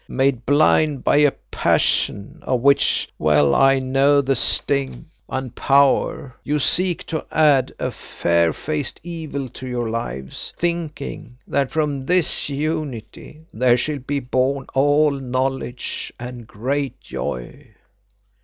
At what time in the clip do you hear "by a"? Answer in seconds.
1.03-1.29